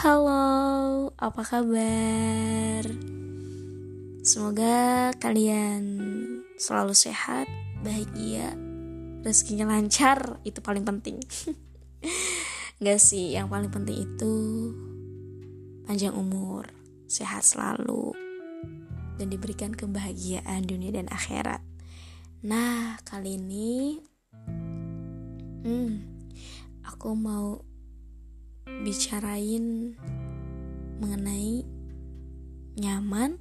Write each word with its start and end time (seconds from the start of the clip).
Halo, 0.00 1.12
apa 1.20 1.44
kabar? 1.44 2.88
Semoga 4.24 5.12
kalian 5.20 6.00
selalu 6.56 6.96
sehat, 6.96 7.44
bahagia, 7.84 8.56
rezekinya 9.20 9.68
lancar, 9.68 10.40
itu 10.48 10.64
paling 10.64 10.88
penting. 10.88 11.20
Gak 12.80 12.96
sih, 12.96 13.36
yang 13.36 13.52
paling 13.52 13.68
penting 13.68 14.08
itu 14.08 14.34
panjang 15.84 16.16
umur, 16.16 16.72
sehat 17.04 17.44
selalu, 17.44 18.16
dan 19.20 19.28
diberikan 19.28 19.76
kebahagiaan 19.76 20.64
dunia 20.64 20.96
dan 20.96 21.12
akhirat. 21.12 21.60
Nah, 22.40 22.96
kali 23.04 23.36
ini, 23.36 24.00
hmm, 25.60 25.92
aku 26.88 27.12
mau 27.12 27.68
bicarain 28.80 29.92
mengenai 31.00 31.64
nyaman 32.80 33.36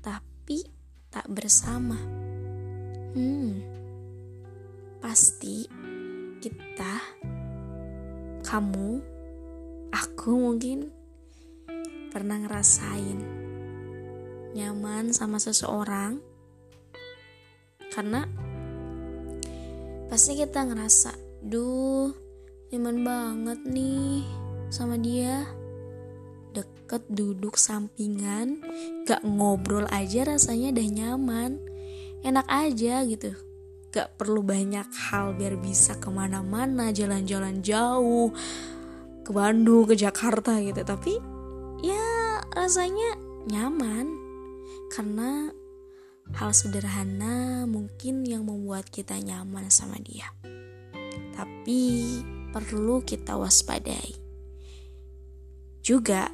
tapi 0.00 0.64
tak 1.12 1.28
bersama. 1.28 2.00
Hmm, 3.12 3.60
pasti 5.04 5.68
kita, 6.40 6.96
kamu, 8.40 8.90
aku 9.92 10.30
mungkin 10.32 10.88
pernah 12.08 12.40
ngerasain 12.40 13.20
nyaman 14.56 15.12
sama 15.12 15.36
seseorang 15.38 16.18
karena 17.92 18.24
pasti 20.08 20.40
kita 20.40 20.64
ngerasa, 20.64 21.12
duh, 21.44 22.10
nyaman 22.72 22.98
banget 23.04 23.60
nih 23.68 24.49
sama 24.70 24.96
dia. 24.96 25.44
Deket 26.54 27.06
duduk 27.10 27.58
sampingan 27.58 28.62
gak 29.06 29.22
ngobrol 29.26 29.86
aja 29.90 30.26
rasanya 30.26 30.74
udah 30.74 30.88
nyaman. 30.88 31.50
Enak 32.22 32.46
aja 32.46 33.02
gitu. 33.04 33.34
Gak 33.90 34.14
perlu 34.14 34.46
banyak 34.46 34.86
hal 35.10 35.34
biar 35.34 35.58
bisa 35.58 35.98
ke 35.98 36.06
mana-mana 36.10 36.94
jalan-jalan 36.94 37.58
jauh 37.62 38.30
ke 39.26 39.30
Bandung 39.34 39.90
ke 39.90 39.98
Jakarta 39.98 40.62
gitu. 40.62 40.82
Tapi 40.86 41.18
ya 41.82 42.38
rasanya 42.54 43.18
nyaman. 43.50 44.06
Karena 44.90 45.50
hal 46.34 46.50
sederhana 46.54 47.66
mungkin 47.66 48.22
yang 48.22 48.46
membuat 48.46 48.90
kita 48.90 49.18
nyaman 49.18 49.70
sama 49.70 49.98
dia. 49.98 50.30
Tapi 51.34 51.82
perlu 52.50 53.02
kita 53.06 53.38
waspadai 53.38 54.19
juga 55.80 56.28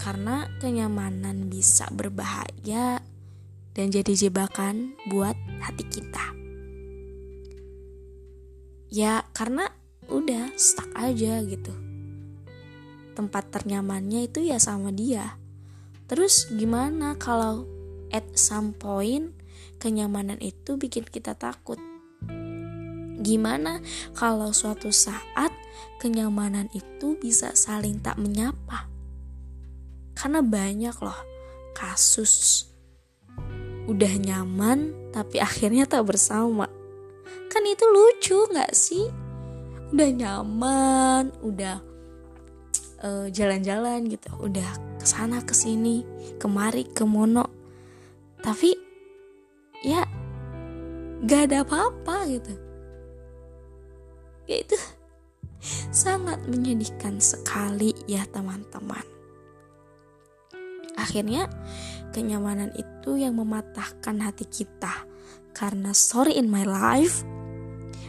karena 0.00 0.50
kenyamanan 0.60 1.48
bisa 1.48 1.88
berbahaya 1.88 3.00
dan 3.74 3.86
jadi 3.90 4.28
jebakan 4.28 4.94
buat 5.10 5.34
hati 5.64 5.84
kita. 5.88 6.24
Ya, 8.94 9.26
karena 9.34 9.66
udah 10.06 10.54
stuck 10.54 10.86
aja 10.94 11.42
gitu. 11.42 11.74
Tempat 13.18 13.50
ternyamannya 13.50 14.30
itu 14.30 14.46
ya 14.46 14.62
sama 14.62 14.94
dia. 14.94 15.34
Terus 16.06 16.52
gimana 16.52 17.16
kalau 17.18 17.66
at 18.14 18.28
some 18.38 18.76
point 18.76 19.34
kenyamanan 19.82 20.38
itu 20.38 20.78
bikin 20.78 21.08
kita 21.08 21.34
takut? 21.34 21.80
Gimana 23.24 23.80
kalau 24.12 24.52
suatu 24.52 24.92
saat 24.92 25.50
kenyamanan 25.98 26.68
itu 26.74 27.16
bisa 27.20 27.54
saling 27.56 28.02
tak 28.02 28.18
menyapa? 28.20 28.86
Karena 30.14 30.40
banyak 30.40 30.96
loh 31.02 31.20
kasus 31.74 32.66
udah 33.90 34.14
nyaman 34.16 35.10
tapi 35.10 35.42
akhirnya 35.42 35.84
tak 35.84 36.06
bersama. 36.08 36.70
Kan 37.50 37.62
itu 37.66 37.84
lucu 37.86 38.38
gak 38.50 38.74
sih? 38.74 39.06
Udah 39.94 40.10
nyaman, 40.10 41.30
udah 41.44 41.78
jalan 43.04 43.28
jalan-jalan 43.30 44.08
gitu, 44.08 44.32
udah 44.40 44.70
ke 44.96 45.04
sana 45.04 45.44
ke 45.44 45.52
sini, 45.52 46.02
kemari 46.40 46.88
ke 46.88 47.04
mono. 47.04 47.46
Tapi 48.40 48.72
ya 49.84 50.08
gak 51.24 51.52
ada 51.52 51.64
apa-apa 51.64 52.28
gitu 52.28 52.52
ya 54.44 54.60
itu 54.60 54.76
sangat 55.90 56.44
menyedihkan 56.46 57.18
sekali 57.18 57.96
ya 58.04 58.24
teman-teman. 58.28 59.02
Akhirnya 60.94 61.50
kenyamanan 62.14 62.70
itu 62.78 63.18
yang 63.18 63.34
mematahkan 63.34 64.22
hati 64.22 64.46
kita. 64.46 65.04
Karena 65.54 65.90
sorry 65.94 66.38
in 66.38 66.50
my 66.50 66.62
life. 66.66 67.26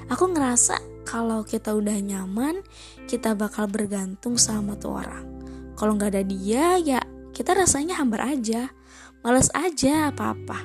Aku 0.10 0.30
ngerasa 0.30 0.78
kalau 1.06 1.42
kita 1.46 1.74
udah 1.74 1.98
nyaman 1.98 2.62
kita 3.10 3.34
bakal 3.34 3.66
bergantung 3.66 4.38
sama 4.38 4.78
tuh 4.78 5.02
orang. 5.02 5.26
Kalau 5.78 5.98
nggak 5.98 6.14
ada 6.14 6.24
dia 6.26 6.78
ya 6.78 7.02
kita 7.34 7.58
rasanya 7.58 7.98
hambar 7.98 8.38
aja. 8.38 8.70
Males 9.26 9.50
aja 9.58 10.14
apa-apa. 10.14 10.62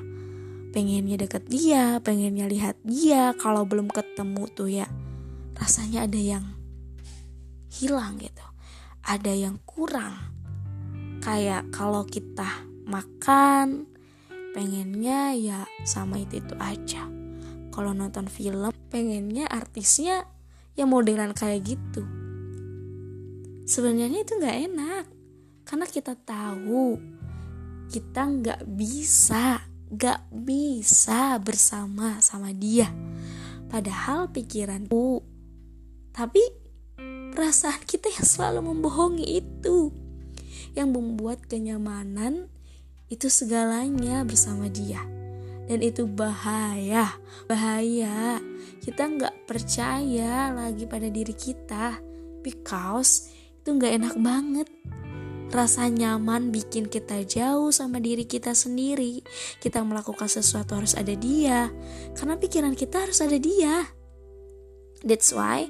Pengennya 0.71 1.25
deket 1.25 1.49
dia 1.49 1.97
pengennya 2.01 2.45
lihat 2.45 2.77
dia. 2.85 3.33
Kalau 3.37 3.65
belum 3.65 3.89
ketemu 3.89 4.43
tuh 4.53 4.69
ya 4.69 4.87
rasanya 5.57 6.09
ada 6.09 6.17
yang 6.17 6.60
hilang 7.71 8.19
gitu. 8.19 8.43
Ada 9.07 9.31
yang 9.31 9.57
kurang. 9.63 10.19
Kayak 11.23 11.71
kalau 11.71 12.03
kita 12.03 12.67
makan 12.83 13.87
pengennya 14.51 15.31
ya 15.39 15.63
sama 15.87 16.19
itu 16.19 16.43
itu 16.43 16.53
aja. 16.59 17.07
Kalau 17.71 17.95
nonton 17.95 18.27
film 18.27 18.75
pengennya 18.91 19.47
artisnya 19.47 20.27
ya 20.75 20.83
modelan 20.83 21.31
kayak 21.31 21.63
gitu. 21.63 22.03
Sebenarnya 23.63 24.27
itu 24.27 24.35
nggak 24.35 24.57
enak. 24.67 25.05
Karena 25.63 25.87
kita 25.87 26.19
tahu 26.19 26.99
kita 27.87 28.21
nggak 28.27 28.61
bisa 28.67 29.63
nggak 29.91 30.19
bisa 30.31 31.39
bersama 31.39 32.19
sama 32.19 32.51
dia. 32.51 32.91
Padahal 33.71 34.27
pikiranku 34.27 35.23
tapi 36.11 36.60
perasaan 37.41 37.81
kita 37.89 38.05
yang 38.13 38.21
selalu 38.21 38.69
membohongi 38.69 39.41
itu. 39.41 39.89
Yang 40.77 40.89
membuat 40.93 41.49
kenyamanan 41.49 42.53
itu 43.09 43.33
segalanya 43.33 44.21
bersama 44.21 44.69
dia. 44.69 45.01
Dan 45.65 45.81
itu 45.81 46.05
bahaya 46.05 47.17
bahaya. 47.49 48.37
Kita 48.85 49.09
nggak 49.09 49.49
percaya 49.49 50.53
lagi 50.53 50.85
pada 50.85 51.09
diri 51.09 51.33
kita. 51.33 51.97
Because 52.45 53.33
itu 53.57 53.73
nggak 53.73 53.93
enak 53.97 54.15
banget. 54.21 54.69
Rasa 55.49 55.89
nyaman 55.89 56.53
bikin 56.53 56.93
kita 56.93 57.25
jauh 57.25 57.73
sama 57.73 57.97
diri 57.97 58.29
kita 58.29 58.53
sendiri. 58.53 59.25
Kita 59.57 59.81
melakukan 59.81 60.29
sesuatu 60.29 60.77
harus 60.77 60.93
ada 60.93 61.17
dia. 61.17 61.73
Karena 62.13 62.37
pikiran 62.37 62.77
kita 62.77 63.09
harus 63.09 63.17
ada 63.17 63.41
dia 63.41 64.00
That's 65.01 65.33
why 65.33 65.65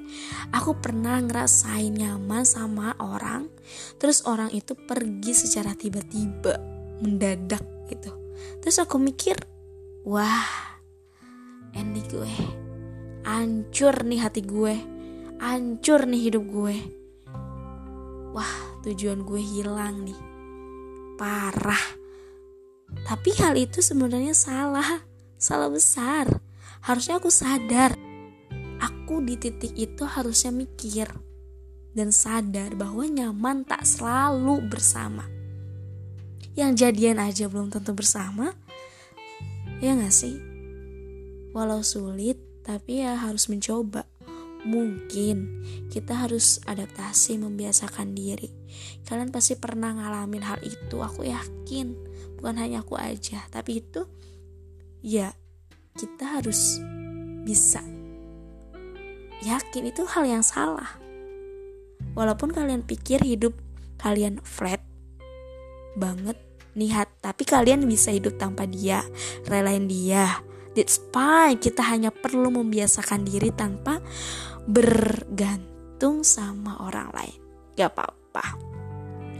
aku 0.52 0.76
pernah 0.76 1.16
ngerasain 1.24 1.96
nyaman 1.96 2.44
sama 2.44 2.92
orang, 3.00 3.48
terus 3.96 4.28
orang 4.28 4.52
itu 4.52 4.76
pergi 4.76 5.32
secara 5.32 5.72
tiba-tiba, 5.72 6.60
mendadak 7.00 7.64
gitu. 7.88 8.12
Terus 8.60 8.76
aku 8.84 9.00
mikir, 9.00 9.40
wah, 10.04 10.76
ini 11.72 12.04
gue, 12.04 12.34
hancur 13.24 14.04
nih 14.04 14.20
hati 14.20 14.44
gue, 14.44 14.76
hancur 15.40 16.04
nih 16.04 16.28
hidup 16.28 16.44
gue. 16.52 16.76
Wah, 18.36 18.84
tujuan 18.84 19.24
gue 19.24 19.40
hilang 19.40 20.04
nih, 20.04 20.20
parah. 21.16 21.84
Tapi 23.08 23.32
hal 23.40 23.56
itu 23.56 23.80
sebenarnya 23.80 24.36
salah, 24.36 25.00
salah 25.40 25.72
besar. 25.72 26.28
Harusnya 26.84 27.16
aku 27.16 27.32
sadar 27.32 28.11
aku 29.12 29.28
di 29.28 29.36
titik 29.36 29.76
itu 29.76 30.08
harusnya 30.08 30.48
mikir 30.48 31.04
dan 31.92 32.08
sadar 32.08 32.72
bahwa 32.72 33.04
nyaman 33.04 33.60
tak 33.60 33.84
selalu 33.84 34.64
bersama. 34.72 35.28
Yang 36.56 36.80
jadian 36.80 37.20
aja 37.20 37.44
belum 37.44 37.68
tentu 37.68 37.92
bersama, 37.92 38.56
ya 39.84 39.92
gak 40.00 40.16
sih? 40.16 40.40
Walau 41.52 41.84
sulit, 41.84 42.40
tapi 42.64 43.04
ya 43.04 43.20
harus 43.20 43.52
mencoba. 43.52 44.08
Mungkin 44.64 45.60
kita 45.92 46.24
harus 46.24 46.64
adaptasi 46.64 47.36
membiasakan 47.36 48.16
diri. 48.16 48.48
Kalian 49.04 49.28
pasti 49.28 49.60
pernah 49.60 49.92
ngalamin 49.92 50.40
hal 50.40 50.64
itu, 50.64 51.04
aku 51.04 51.28
yakin. 51.28 51.92
Bukan 52.40 52.56
hanya 52.56 52.80
aku 52.80 52.96
aja, 52.96 53.44
tapi 53.52 53.84
itu 53.84 54.08
ya 55.04 55.36
kita 56.00 56.40
harus 56.40 56.80
bisa 57.44 57.91
yakin 59.42 59.90
itu 59.90 60.06
hal 60.06 60.24
yang 60.24 60.44
salah. 60.46 60.98
Walaupun 62.14 62.54
kalian 62.54 62.86
pikir 62.86 63.22
hidup 63.22 63.56
kalian 63.98 64.42
flat 64.42 64.82
banget 65.94 66.34
niat 66.72 67.06
tapi 67.20 67.44
kalian 67.44 67.84
bisa 67.84 68.10
hidup 68.10 68.38
tanpa 68.40 68.64
dia 68.64 69.04
relain 69.46 69.90
dia. 69.90 70.40
That's 70.72 70.96
fine. 71.12 71.60
Kita 71.60 71.84
hanya 71.84 72.08
perlu 72.08 72.48
membiasakan 72.48 73.28
diri 73.28 73.52
tanpa 73.52 74.00
bergantung 74.64 76.24
sama 76.24 76.80
orang 76.80 77.12
lain. 77.12 77.38
Gak 77.76 77.92
apa-apa. 77.92 78.56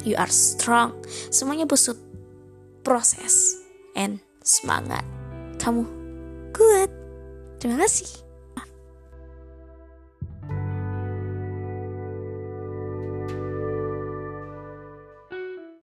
You 0.04 0.19
are 0.20 0.28
strong. 0.28 0.93
Semuanya 1.32 1.64
butuh 1.64 1.96
proses 2.84 3.56
and 3.96 4.20
semangat. 4.44 5.06
Kamu 5.56 5.88
kuat 6.52 6.90
terima 7.62 7.81
kasih 7.81 8.31